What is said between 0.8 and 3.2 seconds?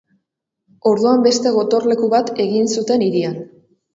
Orduan beste gotorleku bat egin zuten